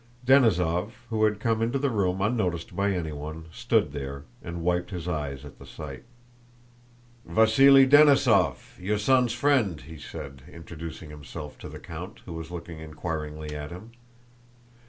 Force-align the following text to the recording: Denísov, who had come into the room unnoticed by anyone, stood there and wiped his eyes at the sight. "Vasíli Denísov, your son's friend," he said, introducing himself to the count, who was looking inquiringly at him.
Denísov, 0.25 0.93
who 1.11 1.25
had 1.25 1.39
come 1.39 1.61
into 1.61 1.77
the 1.77 1.91
room 1.91 2.21
unnoticed 2.21 2.75
by 2.75 2.91
anyone, 2.91 3.45
stood 3.53 3.91
there 3.91 4.23
and 4.43 4.63
wiped 4.63 4.89
his 4.89 5.07
eyes 5.07 5.45
at 5.45 5.59
the 5.59 5.65
sight. 5.67 6.05
"Vasíli 7.29 7.87
Denísov, 7.87 8.79
your 8.79 8.97
son's 8.97 9.33
friend," 9.33 9.81
he 9.81 9.99
said, 9.99 10.41
introducing 10.51 11.11
himself 11.11 11.55
to 11.59 11.69
the 11.69 11.77
count, 11.77 12.21
who 12.25 12.33
was 12.33 12.49
looking 12.49 12.79
inquiringly 12.79 13.55
at 13.55 13.69
him. 13.69 13.91